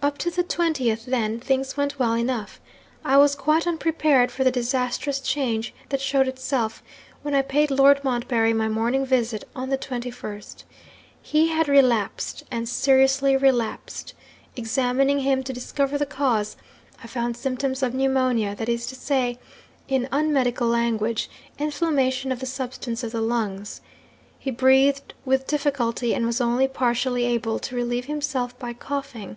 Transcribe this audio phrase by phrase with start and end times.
[0.00, 2.62] '"Up to the 20th, then, things went well enough.
[3.04, 6.82] I was quite unprepared for the disastrous change that showed itself,
[7.20, 10.62] when I paid Lord Montbarry my morning visit on the 21st.
[11.20, 14.14] He had relapsed, and seriously relapsed.
[14.56, 16.56] Examining him to discover the cause,
[17.04, 19.38] I found symptoms of pneumonia that is to say,
[19.88, 21.28] in unmedical language,
[21.58, 23.82] inflammation of the substance of the lungs.
[24.38, 29.36] He breathed with difficulty, and was only partially able to relieve himself by coughing.